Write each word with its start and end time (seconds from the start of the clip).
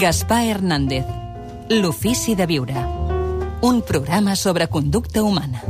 Gaspar 0.00 0.44
Hernández. 0.44 1.06
L'ofici 1.70 2.34
de 2.34 2.44
viure. 2.46 2.74
Un 3.62 3.80
programa 3.80 4.36
sobre 4.36 4.68
conducta 4.68 5.22
humana. 5.22 5.62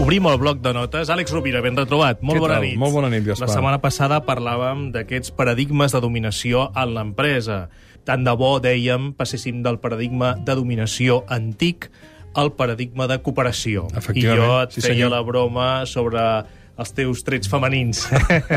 Obrim 0.00 0.26
el 0.26 0.38
bloc 0.40 0.58
de 0.64 0.72
notes. 0.74 1.10
Àlex 1.12 1.30
Rovira, 1.30 1.60
ben 1.62 1.76
retrobat. 1.78 2.22
Molt 2.26 2.40
Què 2.40 2.42
bona 2.42 2.54
tal? 2.58 2.66
nit. 2.66 2.78
Molt 2.80 2.96
bona 2.96 3.10
nit, 3.12 3.22
Gaspar. 3.22 3.46
La 3.46 3.54
setmana 3.54 3.80
passada 3.84 4.22
parlàvem 4.26 4.88
d'aquests 4.90 5.30
paradigmes 5.36 5.94
de 5.94 6.00
dominació 6.02 6.72
en 6.74 6.94
l'empresa. 6.96 7.68
Tant 8.08 8.24
de 8.26 8.34
bo, 8.34 8.56
dèiem, 8.58 9.12
passéssim 9.14 9.62
del 9.62 9.78
paradigma 9.78 10.34
de 10.34 10.56
dominació 10.58 11.22
antic 11.28 11.90
al 12.34 12.52
paradigma 12.56 13.06
de 13.10 13.20
cooperació. 13.22 13.86
I 14.14 14.24
jo 14.24 14.56
et 14.62 14.72
sí, 14.72 14.80
feia 14.80 14.94
senyor. 15.04 15.12
la 15.14 15.20
broma 15.26 15.68
sobre 15.86 16.22
els 16.80 16.92
teus 16.96 17.20
trets 17.26 17.48
femenins. 17.50 18.04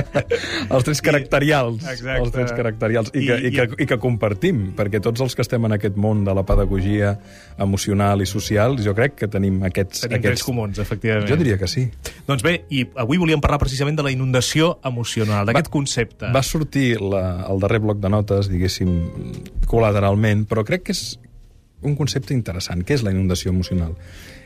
Els 0.73 0.85
trets 0.85 1.02
caracterials. 1.03 1.81
Exacte. 1.84 2.20
Els 2.22 2.31
trets 2.31 2.53
caracterials. 2.55 3.09
I, 3.13 3.20
I- 3.23 3.26
que, 3.27 3.38
i, 3.38 3.52
que, 3.55 3.66
i- 3.77 3.84
I 3.84 3.88
que 3.89 3.98
compartim, 3.99 4.62
perquè 4.77 5.02
tots 5.03 5.22
els 5.26 5.36
que 5.36 5.44
estem 5.44 5.66
en 5.67 5.76
aquest 5.76 5.98
món 5.99 6.23
de 6.27 6.34
la 6.38 6.44
pedagogia 6.48 7.16
emocional 7.58 8.22
i 8.23 8.27
social, 8.30 8.77
jo 8.84 8.94
crec 8.95 9.17
que 9.23 9.27
tenim 9.31 9.59
aquests... 9.67 10.05
Tenim 10.05 10.20
aquests... 10.22 10.30
trets 10.30 10.45
comuns, 10.48 10.80
efectivament. 10.80 11.27
Jo 11.30 11.38
diria 11.39 11.58
que 11.59 11.67
sí. 11.67 11.88
Doncs 12.27 12.45
bé, 12.45 12.55
i 12.72 12.86
avui 13.03 13.20
volíem 13.22 13.41
parlar 13.44 13.59
precisament 13.63 13.98
de 13.99 14.05
la 14.08 14.14
inundació 14.14 14.77
emocional, 14.88 15.45
d'aquest 15.50 15.72
concepte. 15.73 16.31
Va 16.34 16.44
sortir 16.48 16.95
la, 17.02 17.44
el 17.52 17.59
darrer 17.64 17.81
bloc 17.84 18.00
de 18.03 18.14
notes, 18.14 18.48
diguéssim, 18.52 18.95
col·lateralment, 19.70 20.45
però 20.50 20.64
crec 20.67 20.88
que 20.88 20.95
és 20.95 21.03
un 21.84 21.98
concepte 22.00 22.31
interessant. 22.34 22.86
Què 22.88 22.95
és 22.95 23.03
la 23.03 23.11
inundació 23.11 23.52
emocional? 23.52 23.98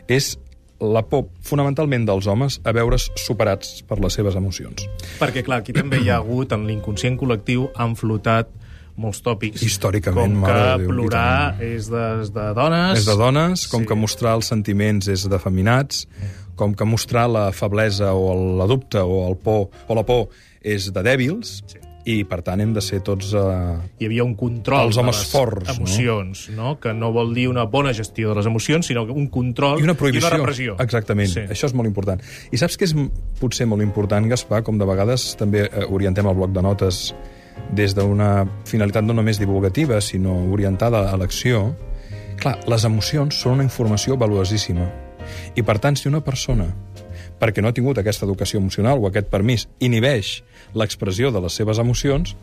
És 0.09 0.34
la 0.80 1.02
por, 1.10 1.26
fonamentalment 1.42 2.06
dels 2.06 2.28
homes, 2.28 2.60
a 2.64 2.72
veure's 2.76 3.10
superats 3.18 3.82
per 3.88 3.98
les 4.04 4.14
seves 4.14 4.36
emocions. 4.38 4.84
Perquè, 5.20 5.44
clar, 5.44 5.62
aquí 5.64 5.74
també 5.74 6.00
hi 6.04 6.10
ha 6.12 6.18
hagut, 6.22 6.52
en 6.54 6.68
l'inconscient 6.68 7.18
col·lectiu, 7.18 7.70
han 7.76 7.96
flotat 7.98 8.50
molts 8.98 9.22
tòpics. 9.22 9.62
Històricament, 9.62 10.34
com 10.40 10.46
que 10.46 10.54
de 10.54 10.78
Déu, 10.84 10.90
plorar 10.90 11.55
és 11.62 11.90
de, 11.90 12.05
de 12.34 12.46
dones... 12.58 12.98
És 13.00 13.05
de 13.05 13.16
dones, 13.18 13.68
com 13.70 13.82
Sí. 13.86 13.88
que 13.88 13.96
mostrar 13.96 14.36
els 14.38 14.46
sentiments 14.50 15.08
és 15.08 15.28
d'afeminats, 15.30 16.08
com 16.58 16.74
que 16.74 16.86
mostrar 16.86 17.28
la 17.30 17.52
feblesa 17.54 18.14
o 18.14 18.32
el- 18.34 18.58
la 18.58 18.66
dubte 18.66 18.98
o 18.98 19.28
el 19.28 19.36
por 19.38 19.70
o 19.88 19.96
la 19.96 20.04
por 20.04 20.30
és 20.62 20.92
de 20.94 21.04
dèbils, 21.05 21.64
Sí. 21.68 21.78
I 22.08 22.22
per 22.24 22.40
tant 22.46 22.62
hem 22.63 22.72
de 22.76 22.82
ser 22.84 23.02
tots... 23.04 23.34
Eh... 23.36 23.77
Hi 24.00 24.08
havia 24.08 24.24
un 24.24 24.34
control 24.40 24.88
Els 24.88 24.96
de 24.96 25.02
homes 25.04 25.18
les 25.20 25.32
forts, 25.32 25.68
no? 25.68 25.76
emocions, 25.76 26.44
no? 26.55 26.76
que 26.80 26.94
no 26.96 27.12
vol 27.16 27.34
dir 27.36 27.48
una 27.52 27.66
bona 27.68 27.91
gestió 27.94 28.32
de 28.32 28.38
les 28.40 28.48
emocions, 28.48 28.88
sinó 28.88 29.04
un 29.12 29.27
control 29.34 29.82
I 29.82 29.88
una 29.88 29.96
prohibició. 29.99 30.24
i 30.24 30.30
una 30.32 30.38
repressió. 30.38 30.76
Exactament, 30.80 31.27
Sí. 31.34 31.44
això 31.52 31.68
és 31.68 31.76
molt 31.76 31.90
important. 31.90 32.22
I 32.52 32.58
saps 32.62 32.77
què 32.80 32.88
és 32.88 32.96
potser 33.41 33.68
molt 33.68 33.84
important, 33.84 34.30
Gaspar? 34.32 34.64
Com 34.64 34.80
de 34.80 34.88
vegades 34.88 35.34
també 35.40 35.66
eh, 35.68 35.84
orientem 35.90 36.26
el 36.32 36.36
bloc 36.40 36.55
de 36.55 36.64
notes 36.64 37.14
des 37.74 37.94
d'una 37.98 38.46
finalitat 38.70 39.04
no 39.04 39.14
només 39.18 39.40
divulgativa, 39.42 39.99
sinó 39.99 40.38
orientada 40.54 41.10
a 41.12 41.18
l'acció. 41.20 41.74
Clar, 42.40 42.60
les 42.70 42.86
emocions 42.86 43.36
són 43.36 43.58
una 43.58 43.64
informació 43.68 44.16
valuosíssima. 44.16 44.88
I, 45.58 45.64
per 45.66 45.80
tant, 45.84 45.98
si 45.99 46.08
una 46.08 46.21
persona, 46.24 46.70
perquè 47.40 47.63
no 47.63 47.70
ha 47.71 47.76
tingut 47.76 47.99
aquesta 48.02 48.26
educació 48.26 48.62
emocional 48.62 49.02
o 49.02 49.10
aquest 49.10 49.32
permís, 49.32 49.68
inhibeix 49.80 50.41
l'expressió 50.77 51.32
de 51.32 51.41
les 51.43 51.57
seves 51.60 51.80
emocions, 51.80 52.35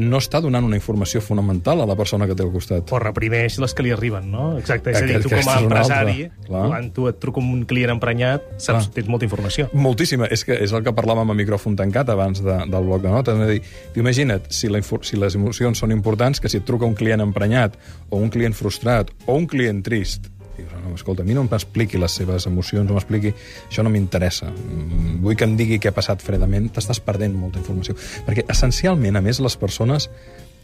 no 0.00 0.20
està 0.22 0.38
donant 0.40 0.64
una 0.64 0.78
informació 0.78 1.20
fonamental 1.20 1.82
a 1.82 1.86
la 1.88 1.96
persona 1.98 2.26
que 2.28 2.36
té 2.38 2.44
al 2.44 2.52
costat. 2.54 2.92
O 2.94 3.00
reprimeix 3.02 3.58
les 3.60 3.74
que 3.74 3.84
li 3.84 3.92
arriben, 3.94 4.30
no? 4.32 4.46
Exacte, 4.60 4.94
és 4.94 5.00
a 5.00 5.06
dir, 5.06 5.18
tu 5.24 5.32
com 5.32 5.50
a 5.50 5.56
empresari, 5.60 6.28
quan 6.46 6.90
tu 6.94 7.08
et 7.10 7.18
truca 7.22 7.42
un 7.42 7.64
client 7.68 7.92
emprenyat, 7.96 8.46
saps, 8.56 8.86
Clar. 8.86 8.94
tens 8.96 9.10
molta 9.12 9.26
informació. 9.26 9.68
Moltíssima. 9.74 10.30
És 10.30 10.46
que 10.46 10.56
és 10.62 10.72
el 10.76 10.84
que 10.86 10.94
parlàvem 10.96 11.34
a 11.34 11.38
micròfon 11.42 11.76
tancat 11.80 12.12
abans 12.14 12.42
de, 12.44 12.56
del 12.70 12.88
bloc 12.88 13.04
de 13.04 13.14
notes. 13.14 13.40
És 13.40 13.46
a 13.46 13.50
dir, 13.50 13.62
imagina't, 14.00 14.50
si, 14.54 14.70
la, 14.72 14.82
si 14.82 15.20
les 15.20 15.38
emocions 15.38 15.82
són 15.82 15.94
importants, 15.96 16.40
que 16.40 16.52
si 16.52 16.62
et 16.62 16.68
truca 16.68 16.88
un 16.88 16.96
client 16.98 17.26
emprenyat, 17.26 17.76
o 18.10 18.22
un 18.22 18.30
client 18.32 18.56
frustrat, 18.56 19.10
o 19.26 19.36
un 19.36 19.50
client 19.50 19.82
trist, 19.84 20.30
dius, 20.60 20.72
no, 20.84 20.94
escolta, 20.94 21.24
a 21.24 21.26
mi 21.28 21.34
no 21.36 21.44
m'expliqui 21.48 21.98
les 22.00 22.12
seves 22.20 22.46
emocions, 22.50 22.86
no 22.88 22.96
m'expliqui... 22.98 23.32
Això 23.68 23.84
no 23.86 23.90
m'interessa. 23.92 24.50
Mm, 24.52 25.18
Vull 25.24 25.36
que 25.36 25.48
em 25.48 25.56
digui 25.58 25.80
què 25.80 25.90
ha 25.90 25.96
passat 25.96 26.22
fredament. 26.24 26.70
T'estàs 26.76 27.00
perdent 27.04 27.34
molta 27.36 27.60
informació. 27.60 27.96
Perquè, 28.28 28.46
essencialment, 28.52 29.18
a 29.18 29.24
més, 29.24 29.40
les 29.42 29.56
persones 29.60 30.08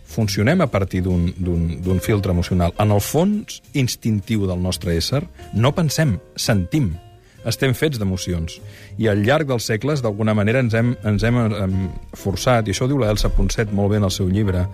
funcionem 0.07 0.61
a 0.63 0.69
partir 0.71 1.03
d'un- 1.03 2.01
filtre 2.01 2.31
emocional. 2.31 2.73
En 2.79 2.93
el 2.95 3.01
fons 3.03 3.61
instintiu 3.75 4.47
del 4.47 4.63
nostre 4.63 4.95
ésser, 4.97 5.25
no 5.53 5.75
pensem, 5.75 6.21
sentim 6.37 6.93
estem 7.47 7.75
fets 7.79 7.99
d'emocions. 7.99 8.57
I 8.99 9.07
al 9.07 9.21
llarg 9.23 9.47
dels 9.47 9.67
segles, 9.71 10.01
d'alguna 10.03 10.35
manera, 10.35 10.59
ens 10.59 10.75
hem, 10.75 10.97
ens 11.07 11.23
hem 11.23 11.37
em, 11.47 11.77
forçat, 12.19 12.67
i 12.67 12.75
això 12.75 12.87
ho 12.87 12.91
diu 12.91 12.99
la 12.99 13.11
Elsa 13.13 13.31
Ponset 13.31 13.71
molt 13.73 13.93
bé 13.93 14.01
en 14.01 14.07
el 14.09 14.11
seu 14.11 14.27
llibre, 14.29 14.65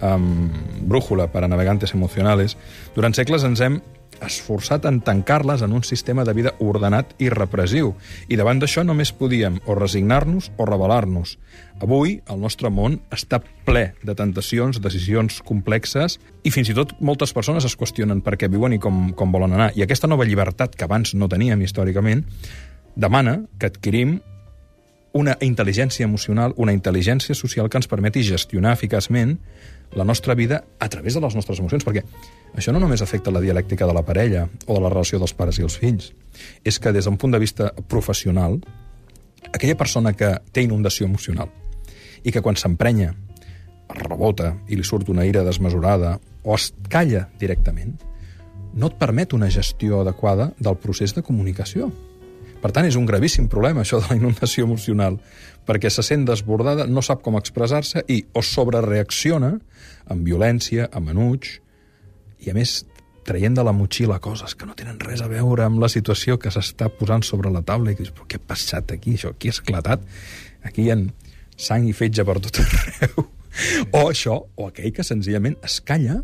um, 0.00 0.48
Brújula 0.88 1.26
para 1.32 1.48
navegantes 1.48 1.92
emocionales, 1.92 2.56
durant 2.96 3.12
segles 3.12 3.44
ens 3.44 3.60
hem 3.60 3.82
esforçat 4.26 4.86
en 4.88 5.00
tancar-les 5.04 5.62
en 5.62 5.72
un 5.72 5.84
sistema 5.84 6.24
de 6.24 6.34
vida 6.36 6.54
ordenat 6.60 7.14
i 7.22 7.28
repressiu. 7.32 7.92
I 8.28 8.38
davant 8.40 8.62
d'això 8.62 8.84
només 8.86 9.12
podíem 9.12 9.58
o 9.66 9.76
resignar-nos 9.78 10.50
o 10.56 10.66
rebel·lar-nos. 10.68 11.36
Avui, 11.82 12.20
el 12.30 12.40
nostre 12.40 12.70
món 12.70 13.00
està 13.10 13.42
ple 13.66 13.92
de 14.02 14.14
tentacions, 14.18 14.80
decisions 14.82 15.40
complexes, 15.46 16.18
i 16.42 16.50
fins 16.54 16.70
i 16.70 16.76
tot 16.78 16.94
moltes 17.00 17.34
persones 17.34 17.66
es 17.66 17.76
qüestionen 17.78 18.22
per 18.22 18.36
què 18.38 18.50
viuen 18.50 18.76
i 18.76 18.80
com, 18.82 19.08
com 19.18 19.32
volen 19.34 19.56
anar. 19.56 19.72
I 19.74 19.84
aquesta 19.86 20.10
nova 20.10 20.26
llibertat 20.28 20.76
que 20.76 20.86
abans 20.86 21.14
no 21.14 21.30
teníem 21.30 21.62
històricament 21.62 22.26
demana 22.94 23.40
que 23.58 23.70
adquirim 23.70 24.20
una 25.12 25.36
intel·ligència 25.44 26.06
emocional, 26.08 26.54
una 26.56 26.72
intel·ligència 26.72 27.36
social 27.36 27.68
que 27.68 27.78
ens 27.80 27.88
permeti 27.88 28.24
gestionar 28.24 28.72
eficaçment 28.72 29.36
la 29.94 30.04
nostra 30.04 30.34
vida 30.34 30.64
a 30.78 30.88
través 30.88 31.14
de 31.14 31.20
les 31.20 31.34
nostres 31.34 31.58
emocions, 31.60 31.84
perquè 31.84 32.04
això 32.56 32.72
no 32.72 32.80
només 32.80 33.02
afecta 33.02 33.32
la 33.32 33.40
dialèctica 33.40 33.86
de 33.86 33.94
la 33.96 34.04
parella 34.06 34.46
o 34.66 34.74
de 34.74 34.80
la 34.80 34.90
relació 34.92 35.20
dels 35.20 35.34
pares 35.36 35.58
i 35.58 35.66
els 35.66 35.76
fills, 35.78 36.12
és 36.64 36.78
que 36.78 36.92
des 36.92 37.04
d'un 37.04 37.18
punt 37.20 37.32
de 37.32 37.40
vista 37.42 37.72
professional, 37.88 38.60
aquella 39.52 39.76
persona 39.76 40.14
que 40.16 40.34
té 40.52 40.64
inundació 40.64 41.06
emocional 41.06 41.50
i 42.22 42.32
que 42.32 42.40
quan 42.40 42.56
s'emprenya 42.56 43.12
rebota 43.92 44.54
i 44.68 44.78
li 44.78 44.84
surt 44.86 45.10
una 45.12 45.26
ira 45.28 45.44
desmesurada 45.44 46.18
o 46.42 46.54
es 46.54 46.72
calla 46.88 47.28
directament, 47.38 47.98
no 48.72 48.88
et 48.88 48.96
permet 48.96 49.34
una 49.36 49.50
gestió 49.50 50.00
adequada 50.00 50.52
del 50.58 50.78
procés 50.80 51.14
de 51.14 51.22
comunicació. 51.22 51.90
Per 52.62 52.70
tant, 52.70 52.86
és 52.86 52.96
un 52.98 53.06
gravíssim 53.08 53.48
problema, 53.50 53.82
això 53.82 53.98
de 53.98 54.08
la 54.10 54.18
inundació 54.20 54.68
emocional, 54.68 55.18
perquè 55.66 55.90
se 55.90 56.04
sent 56.06 56.26
desbordada, 56.28 56.86
no 56.86 57.02
sap 57.02 57.22
com 57.24 57.38
expressar-se 57.38 58.04
i 58.08 58.22
o 58.34 58.42
sobrereacciona 58.46 59.56
amb 60.12 60.26
violència, 60.26 60.88
amb 60.94 61.10
enuig, 61.14 61.56
i 62.42 62.50
a 62.50 62.54
més 62.54 62.82
traient 63.26 63.54
de 63.54 63.64
la 63.66 63.74
motxilla 63.74 64.18
coses 64.22 64.54
que 64.58 64.66
no 64.66 64.74
tenen 64.78 64.98
res 65.02 65.22
a 65.22 65.28
veure 65.30 65.66
amb 65.66 65.82
la 65.82 65.90
situació 65.90 66.38
que 66.42 66.50
s'està 66.50 66.88
posant 66.90 67.22
sobre 67.26 67.52
la 67.54 67.62
taula 67.66 67.92
i 67.92 67.98
dius, 67.98 68.10
què 68.26 68.40
ha 68.40 68.48
passat 68.54 68.94
aquí? 68.94 69.14
Això 69.18 69.30
aquí 69.34 69.50
ha 69.50 69.56
esclatat? 69.56 70.02
Aquí 70.66 70.86
hi 70.86 70.94
ha 70.94 70.98
sang 71.58 71.86
i 71.86 71.94
fetge 71.94 72.26
per 72.26 72.38
tot 72.42 72.62
arreu. 72.62 73.28
o 73.98 74.08
això, 74.08 74.40
o 74.56 74.70
aquell 74.70 74.94
que 74.96 75.06
senzillament 75.06 75.58
es 75.62 75.78
calla, 75.86 76.22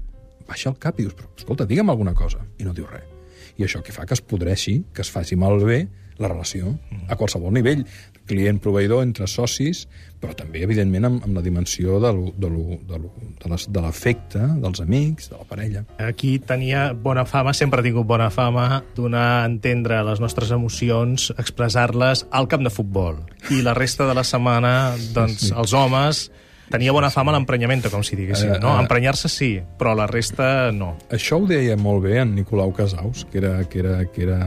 baixa 0.49 0.73
el 0.73 0.81
cap 0.83 0.99
i 0.99 1.07
dius, 1.07 1.15
però 1.19 1.31
escolta, 1.37 1.69
digue'm 1.69 1.95
alguna 1.95 2.17
cosa, 2.19 2.43
i 2.59 2.67
no 2.67 2.75
diu 2.75 2.89
res. 2.91 3.18
I 3.59 3.65
això 3.65 3.83
que 3.83 3.93
fa 3.93 4.07
que 4.07 4.15
es 4.15 4.21
podreixi, 4.21 4.85
que 4.95 5.03
es 5.03 5.11
faci 5.11 5.37
malbé 5.37 5.89
la 6.19 6.27
relació, 6.27 6.79
a 7.07 7.15
qualsevol 7.15 7.53
nivell, 7.55 7.85
client-proveïdor, 8.27 9.03
entre 9.07 9.27
socis, 9.31 9.85
però 10.21 10.35
també, 10.37 10.65
evidentment, 10.67 11.07
amb, 11.07 11.23
amb 11.25 11.37
la 11.39 11.43
dimensió 11.43 12.01
de 12.03 12.11
lo- 12.13 12.33
de 12.37 12.51
lo- 12.51 12.79
de 12.89 12.99
lo- 12.99 13.13
de 13.39 13.49
les- 13.53 13.69
de 13.73 13.81
l'afecte, 13.81 14.39
dels 14.61 14.81
amics, 14.81 15.31
de 15.31 15.37
la 15.39 15.45
parella. 15.45 15.85
Aquí 15.99 16.39
tenia 16.41 16.93
bona 16.93 17.25
fama, 17.25 17.55
sempre 17.55 17.81
ha 17.81 17.83
tingut 17.87 18.07
bona 18.07 18.31
fama, 18.31 18.83
donar 18.97 19.43
a 19.43 19.47
entendre 19.47 20.03
les 20.05 20.21
nostres 20.21 20.51
emocions, 20.51 21.33
expressar-les 21.39 22.27
al 22.31 22.49
camp 22.49 22.65
de 22.65 22.71
futbol. 22.71 23.23
I 23.51 23.63
la 23.63 23.75
resta 23.75 24.07
de 24.09 24.15
la 24.15 24.25
setmana, 24.25 24.95
doncs, 25.15 25.53
els 25.53 25.73
homes... 25.73 26.31
Tenia 26.69 26.93
bona 26.93 27.09
fama 27.11 27.33
l'emprenyament, 27.33 27.87
com 27.91 28.03
si 28.05 28.17
diguéssim, 28.19 28.55
Eh, 28.57 28.59
no? 28.61 28.75
eh. 28.77 28.83
Emprenyar-se 28.83 29.29
sí, 29.33 29.55
però 29.79 29.95
la 29.97 30.07
resta 30.07 30.71
no. 30.73 30.97
Això 31.11 31.39
ho 31.41 31.47
deia 31.49 31.77
molt 31.81 32.03
bé 32.05 32.19
en 32.21 32.35
Nicolau 32.37 32.73
Casaus, 32.77 33.25
que 33.31 33.39
era, 33.39 33.65
que 33.69 33.79
era, 33.81 34.05
que 34.13 34.23
era 34.27 34.41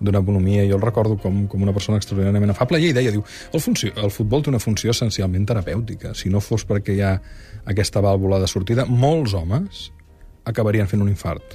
d'una 0.00 0.18
economia, 0.18 0.64
jo 0.68 0.74
el 0.76 0.82
recordo 0.82 1.16
com, 1.16 1.44
com 1.48 1.62
una 1.62 1.72
persona 1.72 1.96
extraordinàriament 2.00 2.50
afable, 2.50 2.80
i 2.82 2.88
ell 2.90 2.96
deia, 2.96 3.12
diu, 3.14 3.22
el, 3.52 3.60
funció, 3.62 3.92
el 4.02 4.10
futbol 4.10 4.42
té 4.42 4.50
una 4.50 4.58
funció 4.60 4.90
essencialment 4.90 5.46
terapèutica. 5.46 6.10
Si 6.18 6.28
no 6.28 6.42
fos 6.42 6.66
perquè 6.66 6.96
hi 6.98 7.00
ha 7.06 7.14
aquesta 7.70 8.02
vàlvula 8.04 8.40
de 8.42 8.48
sortida, 8.50 8.84
molts 8.90 9.32
homes 9.38 9.86
acabarien 10.44 10.90
fent 10.90 11.00
un 11.06 11.08
infart. 11.08 11.54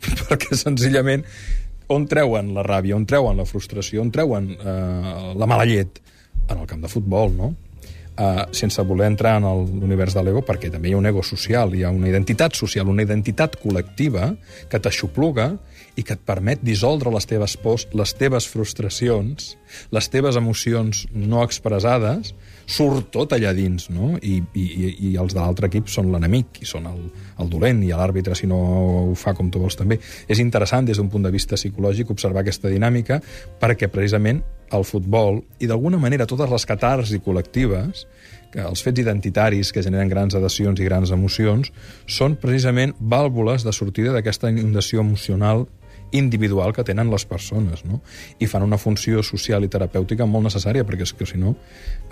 perquè 0.28 0.54
senzillament 0.56 1.24
on 1.90 2.04
treuen 2.06 2.52
la 2.54 2.62
ràbia, 2.62 2.94
on 2.94 3.08
treuen 3.08 3.40
la 3.40 3.48
frustració, 3.48 4.04
on 4.04 4.12
treuen 4.14 4.52
eh, 4.54 5.32
la 5.34 5.48
mala 5.50 5.64
llet? 5.66 5.98
En 6.50 6.58
el 6.60 6.66
camp 6.68 6.84
de 6.84 6.88
futbol, 6.92 7.32
no? 7.34 7.54
Uh, 8.20 8.44
sense 8.52 8.82
voler 8.84 9.08
entrar 9.10 9.38
en 9.40 9.48
l'univers 9.80 10.14
de 10.16 10.24
l'ego, 10.24 10.44
perquè 10.46 10.70
també 10.72 10.90
hi 10.90 10.94
ha 10.94 11.00
un 11.00 11.08
ego 11.08 11.24
social, 11.26 11.74
hi 11.74 11.84
ha 11.84 11.92
una 11.94 12.10
identitat 12.10 12.58
social, 12.58 12.90
una 12.92 13.06
identitat 13.06 13.56
col·lectiva 13.62 14.34
que 14.70 14.80
t'aixopluga 14.82 15.54
i 15.96 16.04
que 16.04 16.16
et 16.16 16.26
permet 16.26 16.62
dissoldre 16.62 17.12
les 17.14 17.26
teves 17.26 17.56
pors, 17.60 17.88
les 17.96 18.14
teves 18.16 18.46
frustracions, 18.50 19.54
les 19.94 20.08
teves 20.12 20.38
emocions 20.40 21.04
no 21.12 21.42
expressades, 21.44 22.34
surt 22.70 23.10
tot 23.14 23.34
allà 23.34 23.52
dins, 23.56 23.88
no? 23.90 24.12
I, 24.22 24.38
i, 24.54 24.92
i 25.10 25.12
els 25.18 25.34
de 25.34 25.40
l'altre 25.40 25.70
equip 25.70 25.90
són 25.90 26.12
l'enemic, 26.12 26.62
i 26.62 26.68
són 26.68 26.86
el, 26.90 27.02
el 27.42 27.50
dolent, 27.50 27.82
i 27.82 27.90
l'àrbitre, 27.90 28.36
si 28.38 28.48
no 28.50 28.60
ho 28.60 29.14
fa 29.18 29.34
com 29.34 29.50
tu 29.50 29.62
vols 29.62 29.78
també. 29.78 29.98
És 30.30 30.42
interessant, 30.42 30.86
des 30.86 31.00
d'un 31.00 31.10
punt 31.10 31.26
de 31.26 31.34
vista 31.34 31.58
psicològic, 31.58 32.12
observar 32.14 32.44
aquesta 32.44 32.70
dinàmica, 32.70 33.20
perquè 33.60 33.90
precisament 33.90 34.42
el 34.76 34.86
futbol, 34.86 35.40
i 35.58 35.66
d'alguna 35.66 35.98
manera 35.98 36.28
totes 36.30 36.50
les 36.52 36.66
catars 36.68 37.10
i 37.10 37.18
col·lectives, 37.24 38.06
que 38.50 38.62
els 38.62 38.82
fets 38.82 39.02
identitaris 39.02 39.70
que 39.74 39.82
generen 39.82 40.10
grans 40.10 40.34
adhesions 40.38 40.80
i 40.80 40.86
grans 40.86 41.10
emocions, 41.14 41.70
són 42.06 42.36
precisament 42.38 42.94
vàlvules 42.98 43.66
de 43.66 43.74
sortida 43.74 44.14
d'aquesta 44.14 44.50
inundació 44.50 45.04
emocional 45.06 45.66
individual 46.12 46.72
que 46.72 46.84
tenen 46.84 47.10
les 47.10 47.24
persones, 47.26 47.84
no? 47.84 48.00
I 48.38 48.48
fan 48.50 48.64
una 48.66 48.78
funció 48.78 49.22
social 49.26 49.64
i 49.64 49.70
terapèutica 49.72 50.26
molt 50.26 50.48
necessària, 50.50 50.86
perquè 50.86 51.06
és 51.06 51.14
que, 51.16 51.28
si 51.28 51.38
no, 51.38 51.54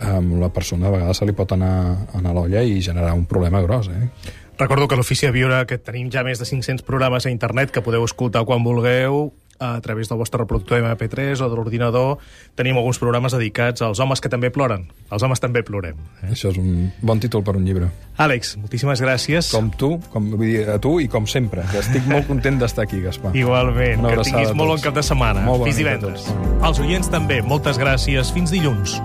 um, 0.03 0.35
la 0.41 0.53
persona 0.55 0.89
a 0.89 0.95
vegades 0.95 1.21
se 1.21 1.29
li 1.29 1.35
pot 1.37 1.55
anar, 1.57 1.73
anar 2.19 2.35
a 2.35 2.37
l'olla 2.37 2.63
i 2.63 2.81
generar 2.85 3.15
un 3.17 3.27
problema 3.27 3.63
gros, 3.65 3.89
eh? 3.89 4.11
Recordo 4.59 4.89
que 4.89 4.97
l'Ofici 4.99 5.29
de 5.29 5.33
Viure 5.33 5.61
que 5.71 5.79
tenim 5.79 6.09
ja 6.11 6.25
més 6.27 6.41
de 6.41 6.47
500 6.49 6.83
programes 6.83 7.27
a 7.27 7.31
internet 7.31 7.71
que 7.71 7.83
podeu 7.85 8.03
escoltar 8.03 8.43
quan 8.45 8.65
vulgueu 8.67 9.29
a 9.59 9.81
través 9.81 10.09
del 10.09 10.19
vostre 10.19 10.39
reproductor 10.39 10.81
MP3 10.81 11.41
o 11.43 11.49
de 11.49 11.57
l'ordinador, 11.57 12.19
tenim 12.55 12.79
alguns 12.79 12.99
programes 12.99 13.35
dedicats 13.35 13.83
als 13.83 14.01
homes 14.01 14.21
que 14.21 14.31
també 14.31 14.51
ploren. 14.55 14.87
Els 15.11 15.23
homes 15.23 15.41
també 15.43 15.63
plorem. 15.67 15.99
Eh? 16.23 16.33
Això 16.33 16.53
és 16.53 16.59
un 16.61 16.91
bon 17.03 17.21
títol 17.21 17.45
per 17.47 17.57
un 17.59 17.67
llibre. 17.67 17.91
Àlex, 18.19 18.57
moltíssimes 18.63 19.03
gràcies. 19.03 19.53
Com 19.55 19.71
tu, 19.71 19.97
com, 20.13 20.31
vull 20.35 20.47
dir, 20.47 20.67
a 20.71 20.79
tu 20.83 20.99
i 21.03 21.09
com 21.11 21.27
sempre. 21.27 21.67
Que 21.73 21.83
estic 21.83 22.07
molt 22.11 22.29
content 22.31 22.61
d'estar 22.63 22.87
aquí, 22.89 23.03
Gaspar. 23.05 23.35
Igualment. 23.37 24.07
Que 24.09 24.29
tinguis 24.31 24.55
molt 24.55 24.77
bon 24.77 24.85
cap 24.85 24.99
de 24.99 25.07
setmana. 25.07 25.47
Molt 25.47 25.69
Fins 25.69 25.81
divendres. 25.83 26.29
Els 26.63 26.85
oients 26.85 27.11
també, 27.13 27.43
moltes 27.43 27.81
gràcies. 27.81 28.35
Fins 28.35 28.55
dilluns. 28.55 28.99